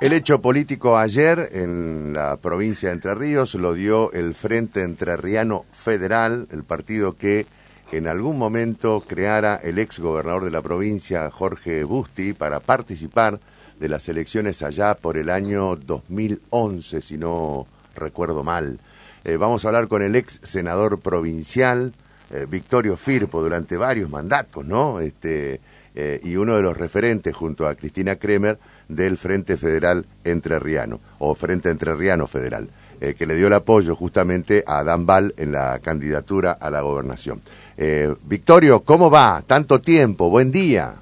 [0.00, 5.66] El hecho político ayer en la provincia de Entre Ríos lo dio el Frente Entrerriano
[5.72, 7.46] Federal, el partido que
[7.92, 13.40] en algún momento creara el ex gobernador de la provincia, Jorge Busti, para participar
[13.78, 18.80] de las elecciones allá por el año 2011, si no recuerdo mal.
[19.24, 21.92] Eh, vamos a hablar con el ex senador provincial,
[22.30, 25.00] eh, Victorio Firpo, durante varios mandatos, ¿no?
[25.00, 25.60] Este,
[25.94, 28.58] eh, y uno de los referentes junto a Cristina Kremer
[28.90, 32.68] del Frente Federal Entrerriano, o Frente Entrerriano Federal,
[33.00, 36.82] eh, que le dio el apoyo justamente a Dan Val en la candidatura a la
[36.82, 37.40] gobernación.
[37.76, 39.42] Eh, Victorio, ¿cómo va?
[39.46, 40.92] Tanto tiempo, buen día.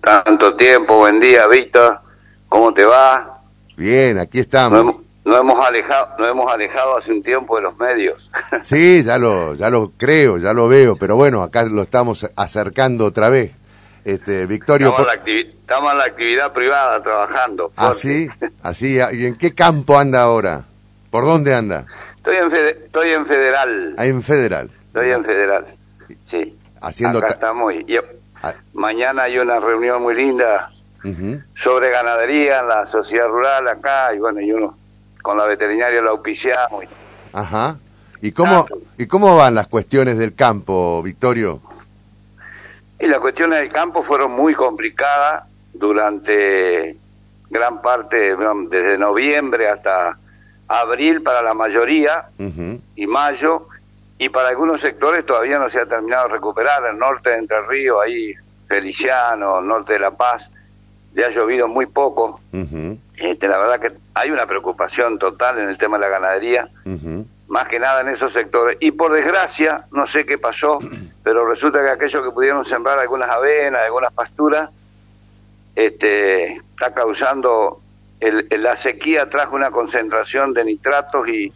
[0.00, 1.98] Tanto tiempo, buen día, Víctor.
[2.48, 3.40] ¿Cómo te va?
[3.76, 4.82] Bien, aquí estamos.
[4.82, 8.18] Nos hemos, nos hemos alejado, nos hemos alejado hace un tiempo de los medios.
[8.62, 13.04] Sí, ya lo, ya lo creo, ya lo veo, pero bueno, acá lo estamos acercando
[13.04, 13.57] otra vez.
[14.08, 14.88] Este, Victorio.
[14.88, 17.70] Estamos, en la activi- estamos en la actividad privada trabajando.
[17.76, 18.28] Así,
[18.62, 18.98] así.
[19.12, 20.64] ¿Y en qué campo anda ahora?
[21.10, 21.84] ¿Por dónde anda?
[22.16, 23.94] Estoy en, fede- estoy en federal.
[23.98, 24.70] Ahí en Federal.
[24.86, 25.66] Estoy en federal.
[26.24, 26.58] Sí.
[26.80, 27.74] Haciendo Acá ta- estamos.
[28.42, 28.54] Ah.
[28.72, 30.70] mañana hay una reunión muy linda
[31.54, 34.14] sobre ganadería en la sociedad rural acá.
[34.14, 34.74] Y bueno, y uno
[35.22, 36.84] con la veterinaria lo auspiciamos.
[37.34, 37.76] Ajá.
[38.22, 41.60] ¿Y cómo, ¿Y cómo van las cuestiones del campo, Victorio?
[43.00, 46.96] Y las cuestiones del campo fueron muy complicadas durante
[47.50, 50.18] gran parte, desde noviembre hasta
[50.66, 52.28] abril para la mayoría
[52.96, 53.68] y mayo,
[54.18, 56.84] y para algunos sectores todavía no se ha terminado de recuperar.
[56.86, 58.34] El norte de Entre Ríos, ahí
[58.66, 60.42] Feliciano, norte de La Paz,
[61.14, 62.40] le ha llovido muy poco.
[63.16, 66.68] Este, la verdad que hay una preocupación total en el tema de la ganadería.
[67.48, 68.76] Más que nada en esos sectores.
[68.80, 70.78] Y por desgracia, no sé qué pasó,
[71.22, 74.70] pero resulta que aquellos que pudieron sembrar algunas avenas, algunas pasturas,
[75.74, 77.80] este, está causando,
[78.20, 81.52] el, la sequía trajo una concentración de nitratos y,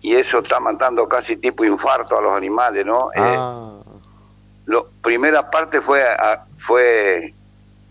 [0.00, 3.10] y eso está matando casi tipo infarto a los animales, ¿no?
[3.14, 3.68] Eh, Ah,
[4.66, 7.34] lo, primera parte fue a- fue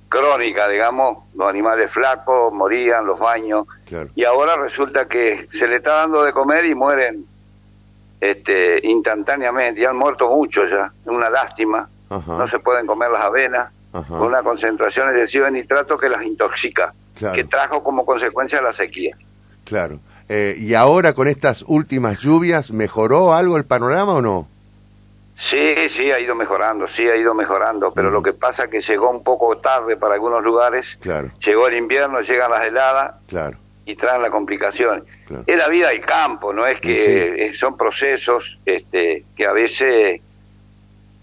[0.10, 4.10] crónica, digamos, los animales flacos morían, los baños, claro.
[4.16, 7.26] y ahora resulta que se le está dando de comer y mueren
[8.22, 12.38] este instantáneamente, ya han muerto muchos ya, una lástima, Ajá.
[12.38, 14.08] no se pueden comer las avenas, Ajá.
[14.08, 17.36] con una concentración excesiva de nitrato que las intoxica, Claro.
[17.36, 19.18] que trajo como consecuencia la sequía.
[19.66, 20.00] Claro.
[20.30, 24.48] Eh, ¿Y ahora con estas últimas lluvias, mejoró algo el panorama o no?
[25.40, 28.82] Sí, sí, ha ido mejorando, sí, ha ido mejorando, pero lo que pasa es que
[28.82, 33.58] llegó un poco tarde para algunos lugares, Claro, llegó el invierno, llegan las heladas claro.
[33.86, 35.04] Y traen la complicación.
[35.28, 35.44] Claro.
[35.48, 37.12] Es la vida del campo, no es que Sí.
[37.44, 40.22] eh, son procesos este, que a veces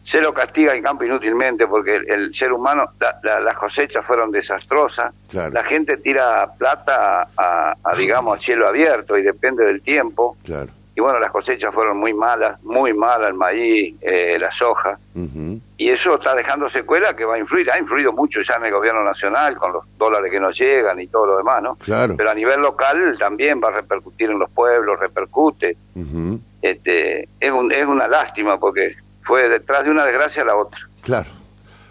[0.03, 4.05] se lo castiga el campo inútilmente porque el, el ser humano, la- la- las cosechas
[4.07, 5.51] fueron desastrosas, Claro.
[5.53, 10.37] la gente tira plata a, a, digamos, a cielo abierto y depende del tiempo.
[10.45, 10.71] Claro.
[10.99, 14.99] Y bueno, las cosechas fueron muy malas, muy malas, el maíz, eh, la soja.
[15.77, 18.73] Y eso está dejando secuela que va a influir, ha influido mucho ya en el
[18.73, 21.77] gobierno nacional con los dólares que nos llegan y todo lo demás, ¿no?
[21.77, 22.15] Claro.
[22.17, 25.77] Pero a nivel local también va a repercutir en los pueblos, repercute.
[26.63, 30.81] Este, es, un- es una lástima porque fue detrás de una desgracia la otra.
[31.03, 31.29] Claro.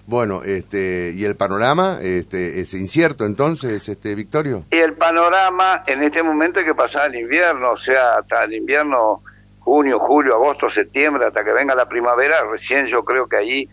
[0.08, 4.64] Bueno, este, ¿y el panorama este, es incierto entonces, este, Victorio?
[4.72, 8.54] Y el panorama en este momento hay que pasar el invierno, o sea, hasta el
[8.54, 9.22] invierno,
[9.60, 13.70] junio, julio, agosto, septiembre, hasta que venga la primavera, recién yo creo que ahí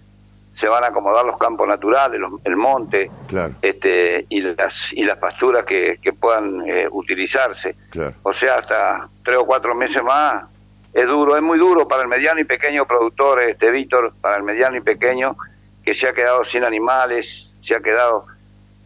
[0.53, 5.05] se van a acomodar los campos naturales, los- el monte, Claro, este, y las y
[5.05, 7.77] las pasturas que, que puedan eh, utilizarse.
[7.91, 8.15] claro.
[8.25, 10.44] O sea, hasta tres o cuatro meses más
[10.93, 14.43] es duro, es muy duro para el mediano y pequeño productor, este Víctor, para el
[14.43, 15.37] mediano y pequeño
[15.84, 17.28] que se ha quedado sin animales,
[17.67, 18.27] se ha quedado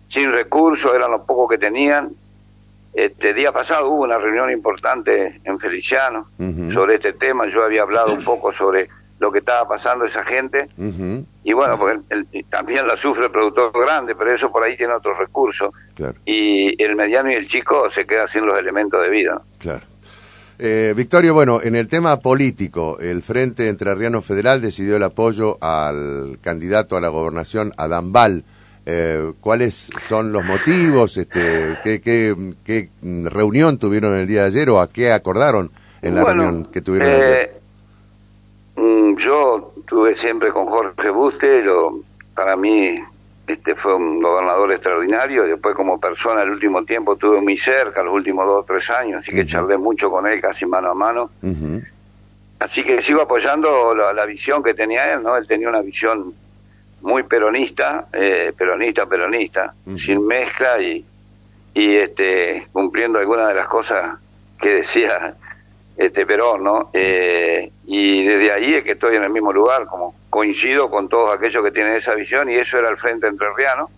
[0.08, 2.10] sin recursos, eran los pocos que tenían.
[2.92, 6.28] Este día pasado hubo una reunión importante en Feliciano
[6.72, 8.88] sobre este tema, yo había hablado un poco sobre
[9.20, 10.68] lo que estaba pasando esa gente
[11.44, 14.76] y bueno, porque el- el- también la sufre el productor grande, pero eso por ahí
[14.76, 19.00] tiene otros recursos Claro, y el mediano y el chico se quedan sin los elementos
[19.02, 19.40] de vida.
[19.58, 19.84] claro.
[20.60, 26.38] Eh, Victorio, bueno, en el tema político, el Frente Entrerriano Federal decidió el apoyo al
[26.42, 28.44] candidato a la gobernación, Adán Val.
[28.84, 31.16] Eh, ¿Cuáles son los motivos?
[31.16, 32.34] Este, ¿qué, qué,
[32.64, 35.70] qué reunión tuvieron el día de ayer o a qué acordaron
[36.02, 37.40] en la Bueno, reunión que tuvieron ayer?
[37.44, 37.60] eh,
[38.76, 42.00] mm, yo tuve siempre con Jorge Buste, lo,
[42.34, 42.98] para mí
[43.48, 48.14] este fue un gobernador extraordinario, después como persona el último tiempo estuve muy cerca, los
[48.14, 51.30] últimos dos o tres años, así que charlé mucho con él, casi mano a mano.
[52.60, 55.36] Así que sigo apoyando la, la visión que tenía él, ¿no?
[55.36, 56.34] Él tenía una visión
[57.00, 61.04] muy peronista, eh, peronista, peronista, sin mezcla y,
[61.74, 64.18] y este, cumpliendo algunas de las cosas
[64.60, 65.34] que decía
[65.96, 66.90] este Perón, ¿no?
[66.92, 71.34] Eh, y desde ahí es que estoy en el mismo lugar, como coincido con todos
[71.34, 73.90] aquellos que tienen esa visión, y eso era el Frente Entrerriano,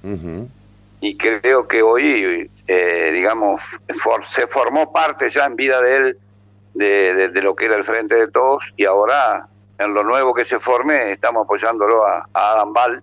[1.01, 3.63] y creo que hoy, eh, digamos,
[4.27, 6.19] se formó parte ya en vida de él
[6.75, 9.47] de, de, lo que era el Frente de Todos, y ahora,
[9.79, 13.03] en lo nuevo que se forme, estamos apoyándolo a, a Adam Ball,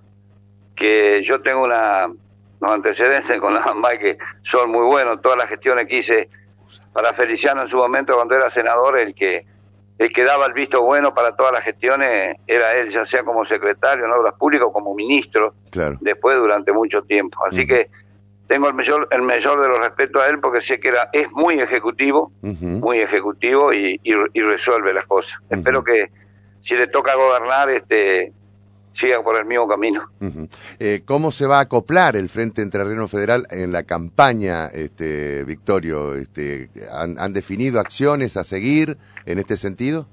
[0.75, 2.07] que yo tengo una,
[2.59, 6.29] unos antecedentes con Adam Ball que son muy buenos, todas las gestiones que hice
[6.94, 9.45] para Feliciano en su momento cuando era senador, el que
[9.98, 13.46] el que daba el visto bueno para todas las gestiones era él, ya sea como
[13.46, 15.54] secretario en Obras Públicas o como ministro,
[16.02, 17.40] después durante mucho tiempo.
[17.46, 17.90] Así que
[18.48, 21.32] tengo el mayor, el mayor de los respetos a él porque sé que era es
[21.32, 25.40] muy ejecutivo, muy ejecutivo y, y, resuelve las cosas.
[25.50, 26.12] Espero que
[26.62, 28.34] si le toca gobernar, este
[28.98, 30.10] siga por el mismo camino.
[30.80, 36.16] Eh, ¿Cómo se va a acoplar el Frente Entrerriano Federal en la campaña, este, Victorio?
[36.16, 40.08] Este, ¿han, definido acciones a seguir en este sentido?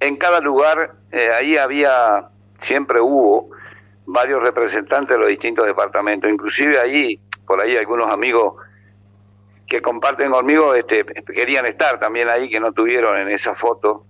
[0.00, 2.28] En cada lugar, eh, ahí había,
[2.58, 3.50] siempre hubo
[4.06, 8.54] varios representantes de los distintos departamentos, inclusive ahí, por ahí algunos amigos
[9.66, 14.04] que comparten conmigo este, querían estar también ahí, que no tuvieron en esa foto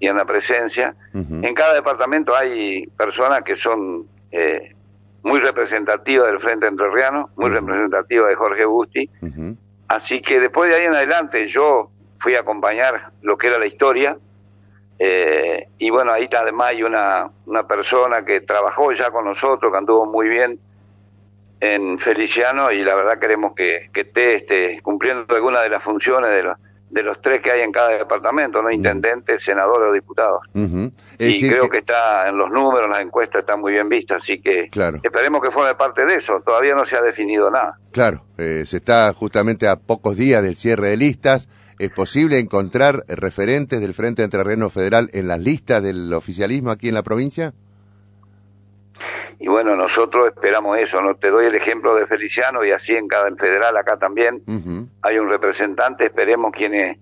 [0.00, 0.94] y en la presencia.
[1.14, 4.74] En cada departamento hay personas que son eh,
[5.22, 9.10] muy representativas del Frente Entrerriano, muy representativas de Jorge Busti.
[9.86, 13.66] Así que después de ahí en adelante yo fui a acompañar lo que era la
[13.66, 14.16] historia.
[14.98, 19.78] Eh, y bueno, ahí además hay una, una persona que trabajó ya con nosotros, que
[19.78, 20.58] anduvo muy bien
[21.60, 26.30] en Feliciano y la verdad queremos que, que esté este, cumpliendo alguna de las funciones
[26.30, 26.58] de, la,
[26.90, 28.70] de los tres que hay en cada departamento, ¿no?
[28.70, 30.40] Intendente, senador o diputados.
[30.54, 31.78] Y creo que...
[31.78, 34.68] está en los números, en las encuestas está muy bien vista, así que
[35.02, 36.40] esperemos que forme parte de eso.
[36.44, 37.78] Todavía no se ha definido nada.
[37.92, 41.48] Claro, eh, se está justamente a pocos días del cierre de listas.
[41.78, 46.94] ¿Es posible encontrar referentes del Frente Entrerreno Federal en las listas del oficialismo aquí en
[46.94, 47.54] la provincia?
[49.40, 51.16] Y bueno, nosotros esperamos eso, ¿no?
[51.16, 54.42] Te doy el ejemplo de Feliciano y así en cada en federal, acá también
[55.02, 56.98] hay un representante, esperemos quien es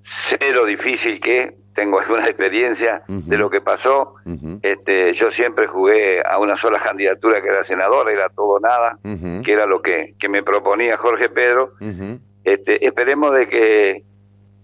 [0.00, 4.14] cero difícil que, tengo alguna experiencia de lo que pasó.
[4.62, 9.52] este, yo siempre jugué a una sola candidatura que era senadora, era todo nada, que
[9.52, 11.74] era lo que, que me proponía Jorge Pedro.
[12.44, 14.04] este, esperemos de que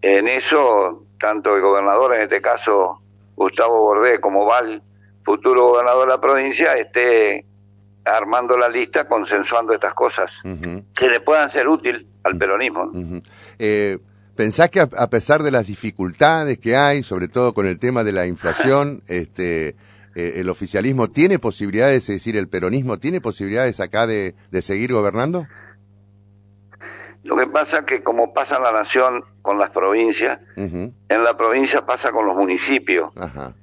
[0.02, 3.00] en eso, tanto el gobernador, en este caso
[3.36, 4.82] Gustavo Bordé, como Val,
[5.28, 7.44] futuro gobernador de la provincia esté
[8.02, 12.90] armando la lista, consensuando estas cosas, que le puedan ser útil al peronismo.
[13.58, 13.98] Eh,
[14.34, 18.12] ¿Pensás que a, pesar de las dificultades que hay, sobre todo con el tema de
[18.12, 19.76] la inflación, este,
[20.14, 24.94] eh, el oficialismo tiene posibilidades, es decir, el peronismo tiene posibilidades acá de, de seguir
[24.94, 25.46] gobernando?
[27.24, 31.36] Lo que pasa es que como pasa en la nación con las provincias, en la
[31.36, 33.12] provincia pasa con los municipios.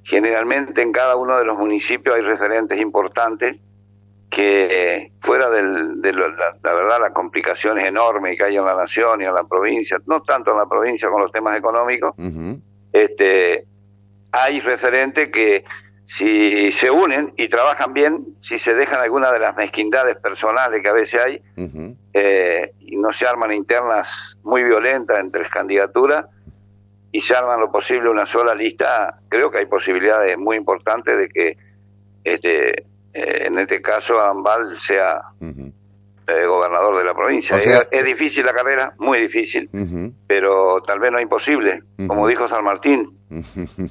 [0.03, 3.57] Generalmente en cada uno de los municipios hay referentes importantes
[4.29, 9.25] que fuera del, de la, verdad las complicaciones enormes que hay en la nación y
[9.25, 12.15] en la provincia, no tanto en la provincia con los temas económicos,
[12.91, 13.65] este,
[14.31, 15.63] hay referentes que
[16.05, 20.89] si se unen y trabajan bien, si se dejan algunas de las mezquindades personales que
[20.89, 21.41] a veces hay,
[22.17, 24.07] eh, y no se arman internas
[24.41, 26.25] muy violentas entre candidaturas,
[27.11, 31.27] y se arman lo posible una sola lista, creo que hay posibilidades muy importantes de
[31.27, 31.57] que
[32.23, 32.69] este
[33.13, 37.57] eh, en este caso Ambal sea eh, gobernador de la provincia.
[37.57, 39.69] es, difícil la carrera, muy difícil,
[40.25, 41.83] pero tal vez no imposible.
[42.07, 43.17] Como dijo San Martín,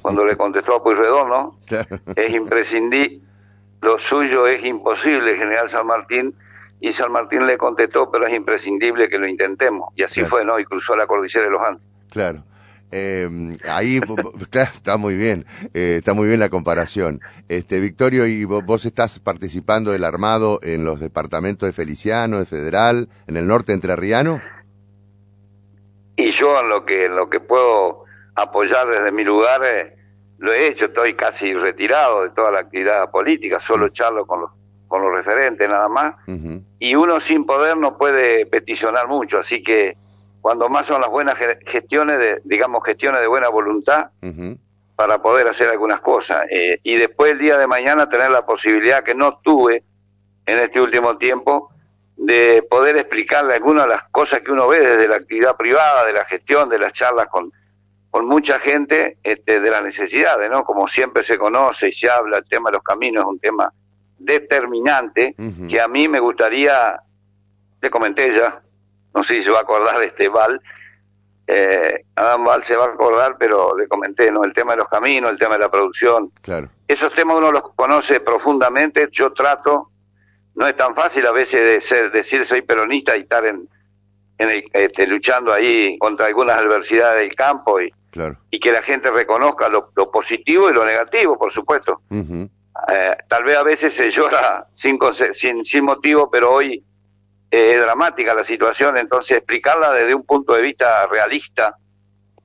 [0.01, 1.59] cuando le contestó a Pueyrredón, ¿no?
[2.15, 3.19] Es imprescindible,
[3.81, 6.33] lo suyo es imposible, general San Martín,
[6.79, 9.89] y San Martín le contestó, pero es imprescindible que lo intentemos.
[9.95, 10.59] Y así fue, ¿no?
[10.59, 11.87] Y cruzó la cordillera de los Andes.
[12.09, 12.43] Claro.
[12.91, 13.27] Eh,
[13.67, 13.99] ahí
[14.53, 17.19] está muy bien, eh, está muy bien la comparación.
[17.49, 23.09] Este Victorio, y vos, estás participando del armado en los departamentos de Feliciano, de Federal,
[23.27, 24.41] en el norte entrerriano.
[26.15, 28.05] Y yo en lo que en lo que puedo
[28.35, 29.97] apoyar desde mi lugar eh,
[30.37, 30.85] lo he hecho.
[30.85, 34.51] Estoy casi retirado de toda la actividad política, solo charlo con los
[34.95, 36.15] con los referentes nada más.
[36.79, 39.97] Y uno sin poder no puede peticionar mucho, así que
[40.39, 41.35] cuando más son las buenas
[41.67, 44.11] gestiones, de, digamos, gestiones de buena voluntad
[44.95, 46.45] para poder hacer algunas cosas.
[46.49, 49.83] Eh, y después el día de mañana tener la posibilidad que no tuve
[50.45, 51.71] en este último tiempo
[52.15, 56.13] de poder explicarle algunas de las cosas que uno ve desde la actividad privada, de
[56.13, 57.51] la gestión, de las charlas con,
[58.09, 60.63] con mucha gente, este, de las necesidades, ¿no?
[60.63, 63.73] Como siempre se conoce y se habla, el tema de los caminos es un tema
[64.17, 65.35] determinante
[65.69, 67.01] que a mí me gustaría
[67.81, 68.61] le comenté ya,
[69.13, 70.59] no sé si se va a acordar de este Val,
[71.47, 74.43] eh, Adam Val se va a acordar, pero le comenté, ¿no?
[74.43, 76.31] El tema de los caminos, el tema de la producción.
[76.41, 76.69] Claro.
[76.87, 79.91] Esos temas uno los conoce profundamente, yo trato,
[80.55, 83.69] no es tan fácil a veces de ser, decir soy peronista y estar en,
[84.39, 87.93] en este, luchando ahí contra algunas adversidades del campo y,
[88.49, 92.01] y que la gente reconozca lo, positivo y lo negativo, por supuesto.
[92.87, 94.99] Eh, tal vez a veces se llora sin,
[95.33, 96.83] sin, sin motivo, pero hoy
[97.49, 101.77] es dramática la situación, entonces explicarla desde un punto de vista realista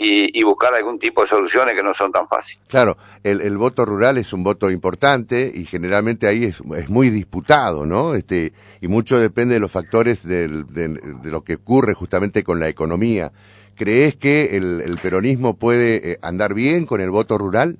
[0.02, 2.62] y, buscar algún tipo de soluciones que no son tan fáciles.
[2.68, 7.84] Claro, el, voto rural es un voto importante y generalmente ahí es, es muy disputado,
[7.84, 8.14] ¿no?
[8.14, 12.68] Este, y mucho depende de los factores del, de, lo que ocurre justamente con la
[12.68, 13.32] economía.
[13.76, 17.78] ¿Crees que el, el peronismo puede eh, andar bien con el voto rural?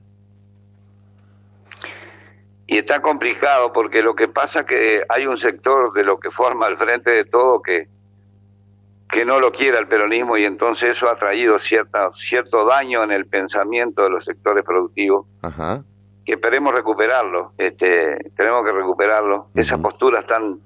[2.70, 6.68] Y está complicado porque lo que pasa que hay un sector de lo que forma
[6.68, 7.88] el frente de todo que
[9.10, 13.10] que no lo quiera el peronismo y entonces eso ha traído cierta, cierto daño en
[13.10, 15.26] el pensamiento de los sectores productivos.
[15.42, 15.82] Ajá.
[16.24, 19.48] que esperemos recuperarlo este tenemos que recuperarlo.
[19.56, 20.60] Esas posturas tan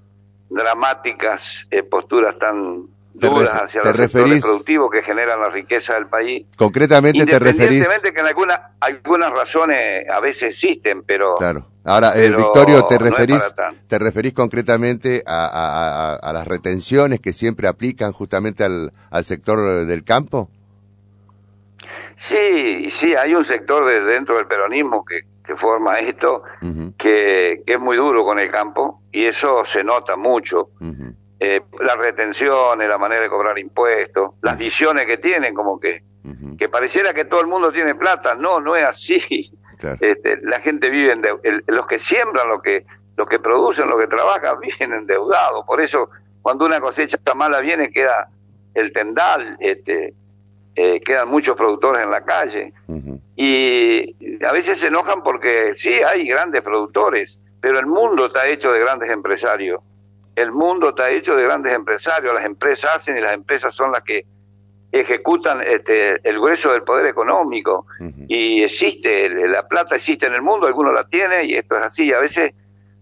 [0.50, 6.47] dramáticas eh, posturas tan duras hacia los sectores productivos que generan la riqueza del país.
[6.56, 7.78] Concretamente te referís...
[7.78, 11.37] Independientemente que en algunas, algunas razones a veces existen, pero...
[11.37, 11.66] Claro.
[11.85, 13.42] Ahora, eh, Victorio, ¿te referís,
[13.87, 20.02] ¿te referís concretamente a, a, las retenciones que siempre aplican justamente al, al sector del
[20.02, 20.49] campo?
[22.16, 26.42] Sí, sí, hay un sector de, dentro del peronismo que, que forma esto,
[26.99, 30.71] que, que, es muy duro con el campo, y eso se nota mucho
[31.40, 36.02] eh, las retenciones, la manera de cobrar impuestos, las visiones que tienen, como que,
[36.58, 38.34] que pareciera que todo el mundo tiene plata.
[38.34, 39.50] No, no es así.
[40.00, 42.86] Este, la gente vive en los que siembran, los que,
[43.18, 45.66] los que producen, los que trabajan, viven endeudados.
[45.66, 46.08] Por eso,
[46.40, 48.30] cuando una cosecha mala viene, queda
[48.72, 50.14] el tendal, este,
[50.76, 52.72] eh, quedan muchos productores en la calle.
[53.36, 58.72] Y a veces se enojan porque sí, hay grandes productores, pero el mundo está hecho
[58.72, 59.80] de grandes empresarios
[60.36, 64.02] el mundo está hecho de grandes empresarios, las empresas hacen y las empresas son las
[64.02, 64.24] que
[64.90, 67.86] ejecutan este, el grueso del poder económico.
[68.28, 72.12] Y existe, la plata existe en el mundo, algunos la tienen y esto es así,
[72.12, 72.52] a veces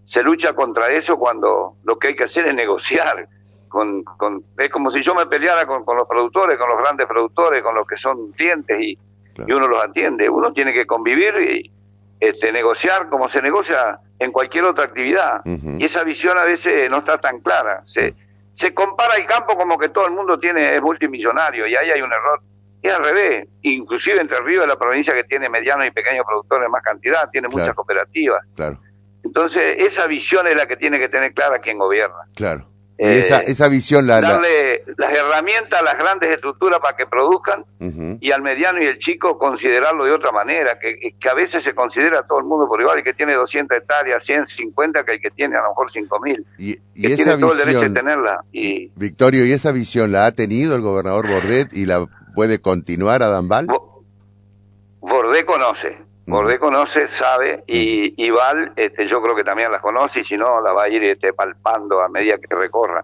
[0.05, 3.27] se lucha contra eso cuando lo que hay que hacer es negociar,
[3.67, 7.07] con, con es como si yo me peleara con, con, los productores, con los grandes
[7.07, 8.97] productores, con los que son clientes y,
[9.37, 11.71] y uno los atiende, uno tiene que convivir y
[12.19, 15.41] este, negociar como se negocia en cualquier otra actividad.
[15.45, 17.83] Y esa visión a veces no está tan clara.
[17.85, 18.13] Se,
[18.53, 22.01] se compara el campo como que todo el mundo tiene es multimillonario y ahí hay
[22.01, 22.41] un error.
[22.81, 26.69] Y al revés, inclusive Entre Ríos es la provincia que tiene medianos y pequeños productores
[26.69, 28.45] más cantidad, tiene muchas cooperativas.
[28.55, 28.77] Claro.
[29.23, 32.27] Entonces, esa visión es la que tiene que tener clara quien gobierna.
[32.35, 32.67] Claro.
[32.97, 34.21] Y esa, eh, esa visión la...
[34.21, 37.65] Darle las herramientas a las grandes estructuras para que produzcan
[38.19, 41.73] y al mediano y el chico considerarlo de otra manera, que, que, a veces se
[41.73, 45.21] considera a todo el mundo por igual, el que tiene 200 hectáreas, 150, que el
[45.21, 46.45] que tiene a lo mejor 5.000.
[46.57, 48.43] Y, y esa tiene todo el derecho de tenerla.
[48.51, 53.23] Y, Victorio, ¿y esa visión la ha tenido el gobernador Bordet y la puede continuar
[53.23, 53.67] a Dambal?
[55.01, 60.21] Bordet conoce, Bordé conoce, sabe, y, y, Val, este, yo creo que también las conoce,
[60.21, 63.03] y si no, la va a ir este, palpando a medida que recorra.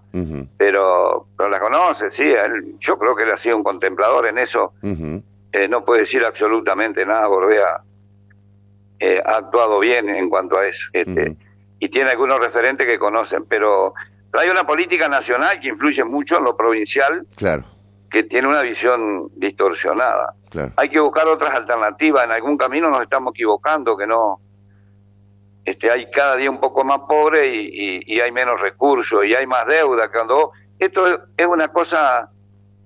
[0.58, 4.38] pero, pero la conoce, sí, él, yo creo que él ha sido un contemplador en
[4.38, 4.74] eso.
[4.82, 7.62] Eh, no puede decir absolutamente nada, Bordé
[9.00, 10.88] eh, ha, actuado bien en cuanto a eso.
[10.94, 11.36] Este,
[11.80, 13.94] Y tiene algunos referentes que conocen, pero,
[14.32, 17.26] pero hay una política nacional que influye mucho en lo provincial.
[17.36, 17.66] Claro
[18.10, 20.34] que tiene una visión distorsionada.
[20.76, 22.24] Hay que buscar otras alternativas.
[22.24, 24.40] En algún camino nos estamos equivocando, que no.
[25.64, 29.66] Este, hay cada día un poco más pobre y, hay menos recursos y hay más
[29.68, 30.10] deuda.
[30.12, 32.30] Cuando esto es una cosa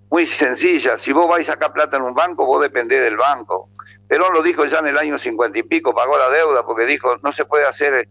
[0.10, 0.98] muy sencilla.
[0.98, 3.70] Si vos vais a sacar plata en un banco, vos dependés del banco.
[4.08, 7.16] Perón lo dijo ya en el año cincuenta y pico, pagó la deuda porque dijo
[7.24, 8.08] no se puede hacer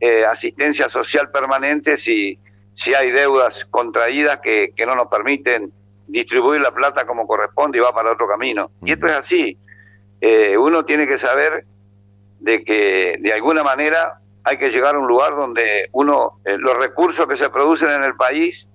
[0.00, 2.38] eh, asistencia social permanente si,
[2.74, 5.72] si hay deudas contraídas que, que no nos permiten
[6.06, 8.70] distribuir la plata como corresponde y va para otro camino.
[8.82, 9.58] Y esto es así.
[10.20, 11.64] Eh, uno tiene que saber
[12.40, 16.76] de que de alguna manera hay que llegar a un lugar donde uno, eh, los
[16.76, 18.68] recursos que se producen en el país,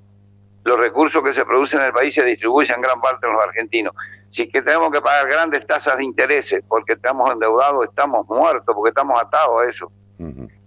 [0.63, 3.43] los recursos que se producen en el país se distribuyen en gran parte en los
[3.43, 3.95] argentinos.
[4.31, 8.89] Si que tenemos que pagar grandes tasas de intereses porque estamos endeudados, estamos muertos, porque
[8.89, 9.91] estamos atados a eso.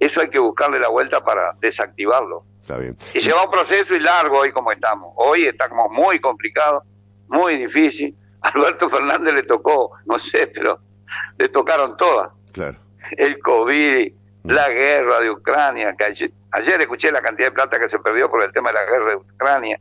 [0.01, 2.45] Eso hay que buscarle la vuelta para desactivarlo.
[3.13, 5.13] Y lleva un proceso y largo hoy como estamos.
[5.17, 6.85] Hoy está como muy complicado,
[7.29, 8.15] muy difícil.
[8.41, 10.79] Alberto Fernández le tocó, no sé, pero
[11.39, 12.31] le tocaron todas.
[12.53, 12.77] Claro.
[13.17, 14.13] El COVID,
[14.45, 18.43] la guerra de Ucrania, que ayer, escuché la cantidad de plata que se perdió por
[18.43, 19.81] el tema de la guerra de Ucrania,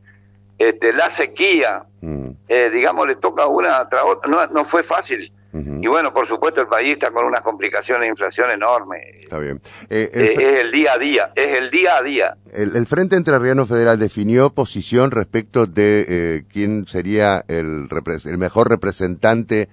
[0.58, 2.30] este, la sequía, mm.
[2.48, 5.32] eh, digamos, le toca una tras otra, no, no fue fácil.
[5.54, 9.02] Y bueno, por supuesto, el país está con unas complicaciones de inflación enormes.
[9.22, 9.60] Está bien.
[9.88, 12.36] Eh, es el día a día, es el día a día.
[12.52, 17.86] El, Frente Entrerriano Federal definió posición respecto de eh, quién sería el,
[18.24, 19.68] el mejor representante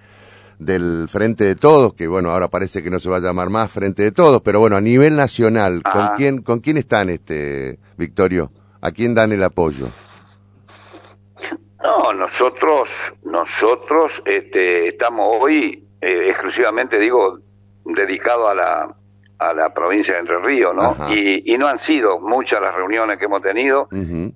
[0.59, 3.71] del Frente de Todos, que bueno, ahora parece que no se va a llamar más
[3.71, 8.51] Frente de Todos, pero bueno, a nivel nacional, ¿con quién con quién están, este Victorio?
[8.81, 9.87] ¿A quién dan el apoyo?
[11.83, 12.89] No, nosotros,
[13.23, 17.39] nosotros este, estamos hoy eh, exclusivamente, digo,
[17.85, 18.95] dedicado a la,
[19.39, 20.95] a la provincia de Entre Ríos, ¿no?
[21.09, 23.87] Y, y, no han sido muchas las reuniones que hemos tenido.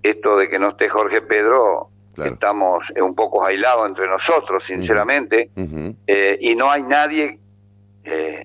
[0.02, 5.52] Esto de que no esté Jorge Pedro, estamos un poco aislados entre nosotros, sinceramente,
[6.08, 7.40] eh, y no hay nadie
[8.04, 8.44] eh,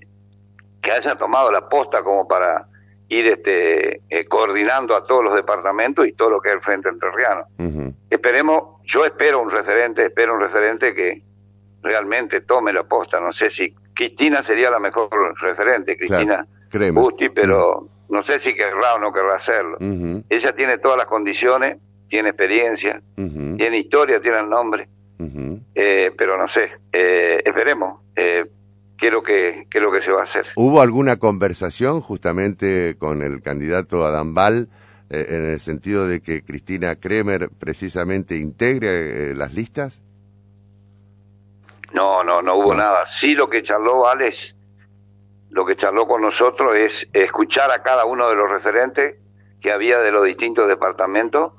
[0.81, 2.67] que haya tomado la posta como para
[3.11, 6.87] ir este, eh, coordinando a todos los departamentos y todo lo que es el Frente
[6.87, 7.43] Entrerriano.
[8.09, 11.21] Esperemos, yo espero un referente, espero un referente que
[11.81, 13.19] realmente tome la posta.
[13.19, 15.09] No sé si Cristina sería la mejor
[15.41, 16.47] referente, Cristina
[16.93, 19.77] Busti, pero no sé si querrá o no querrá hacerlo.
[20.29, 24.87] Ella tiene todas las condiciones, tiene experiencia, tiene historia, tiene el nombre,
[25.75, 27.99] eh, pero no sé, eh, esperemos.
[29.01, 30.45] Qué es lo que qué es lo que se va a hacer.
[30.55, 34.69] ¿Hubo alguna conversación justamente con el candidato Adán Val
[35.09, 40.03] eh, en el sentido de que Cristina Kremer precisamente integre eh, las listas?
[41.93, 43.07] No, no, no hubo nada.
[43.07, 44.53] Sí lo que charló Val es,
[45.49, 49.15] lo que charló con nosotros es escuchar a cada uno de los referentes
[49.59, 51.53] que había de los distintos departamentos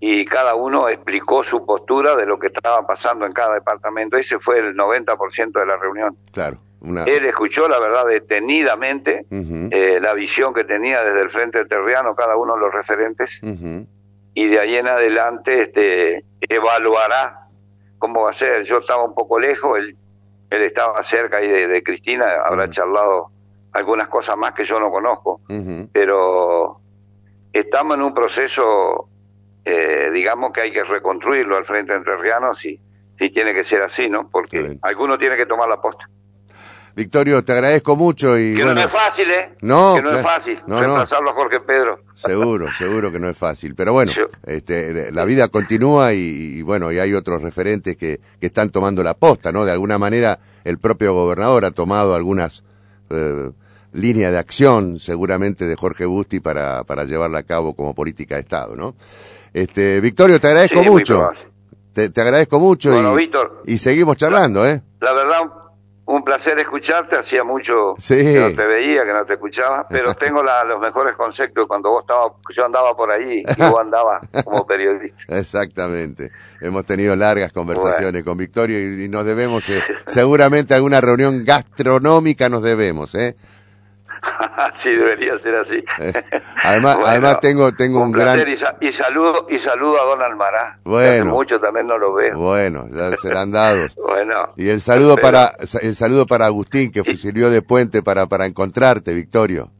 [0.00, 4.16] y cada uno explicó su postura de lo que estaba pasando en cada departamento.
[4.16, 6.16] Ese fue el 90% de la reunión.
[6.32, 6.60] Claro.
[7.06, 12.36] Él escuchó, la verdad, detenidamente eh, la visión que tenía desde el Frente Terriano cada
[12.36, 13.40] uno de los referentes
[14.34, 17.48] y de ahí en adelante este, evaluará
[17.98, 18.62] cómo va a ser.
[18.64, 19.96] Yo estaba un poco lejos, él,
[20.50, 23.30] él estaba cerca ahí de, Cristina, habrá charlado
[23.72, 25.40] algunas cosas más que yo no conozco,
[25.92, 26.80] pero
[27.52, 29.08] estamos en un proceso,
[29.64, 32.80] eh, digamos que hay que reconstruirlo al Frente Entrerriano si,
[33.18, 34.28] si tiene que ser así, ¿no?
[34.28, 36.08] Porque alguno tiene que tomar la posta.
[36.98, 39.54] Victorio, te agradezco mucho y que no es fácil, ¿eh?
[39.60, 42.00] No, que no es fácil no, reemplazarlo a Jorge Pedro.
[42.16, 44.10] Seguro, seguro que no es fácil, pero bueno,
[44.44, 49.14] este, la vida continúa y, bueno, y hay otros referentes que, que están tomando la
[49.14, 49.64] posta, ¿no?
[49.64, 52.64] De alguna manera el propio gobernador ha tomado algunas
[53.10, 53.52] eh,
[53.92, 58.40] líneas de acción, seguramente de Jorge Busti para para llevarla a cabo como política de
[58.40, 58.96] Estado, ¿no?
[59.54, 61.30] Este, Victorio, te agradezco mucho.
[61.92, 63.30] Te, te, agradezco mucho y,
[63.66, 64.82] y seguimos charlando, ¿eh?
[65.00, 65.42] La verdad
[66.08, 70.42] un placer escucharte, hacía mucho que no te veía, que no te escuchaba, pero tengo
[70.42, 75.22] los mejores conceptos cuando vos estabas, yo andaba por ahí y vos andabas como periodista.
[75.38, 76.32] Exactamente.
[76.62, 82.62] Hemos tenido largas conversaciones con Victorio y, nos debemos, eh, seguramente alguna reunión gastronómica nos
[82.62, 83.36] debemos, ¿eh?
[84.74, 85.84] sí, debería ser así.
[85.98, 86.12] Eh,
[86.62, 88.38] además, además tengo, tengo un, gran...
[88.80, 90.78] Y, saludo, y saludo a Don Almará.
[90.84, 91.26] Bueno.
[91.26, 92.36] mucho también no lo veo.
[92.36, 93.94] Bueno, ya serán dados.
[94.06, 94.52] bueno.
[94.56, 99.14] Y el saludo para, el saludo para Agustín, que sirvió de puente para, para encontrarte,
[99.14, 99.70] Victorio.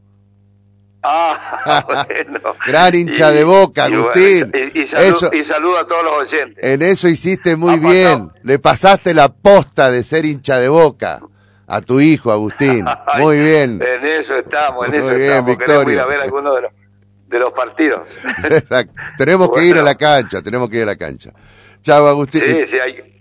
[1.02, 2.40] Ah, bueno.
[2.66, 4.52] Gran hincha de boca, Agustín.
[4.74, 6.64] y, saludo, a todos los oyentes.
[6.64, 8.30] En eso hiciste muy bien.
[8.42, 11.20] Le pasaste la posta de ser hincha de boca
[11.68, 12.84] a tu hijo, Agustín.
[13.18, 13.80] Muy bien.
[13.86, 15.56] En eso estamos, en eso bien, estamos.
[15.56, 15.94] Victoria.
[15.94, 16.72] ir a ver algunos de los,
[17.28, 18.00] de los partidos.
[18.50, 18.94] Exacto.
[19.18, 21.30] Tenemos que ir a la cancha, tenemos que ir a la cancha.
[21.82, 22.42] Chao, Agustín.
[22.42, 23.14] Sí, sí, hay...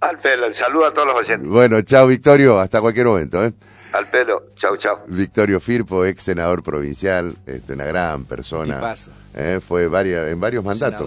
[0.00, 1.48] Al pelo, saludo a todos los oyentes.
[1.48, 3.44] Bueno, chao, Victorio, hasta cualquier momento.
[3.44, 3.52] ¿eh?
[3.92, 5.04] Al pelo, chao, chao.
[5.06, 8.96] Victorio Firpo, ex senador provincial, este, una gran persona.
[9.34, 10.98] Eh, fue varias, en varios mandatos.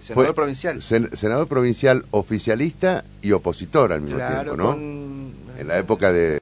[0.00, 0.80] Senador, provincial.
[0.80, 4.76] senador provincial oficialista y opositor al mismo tiempo, ¿no?
[5.60, 6.38] En la época de,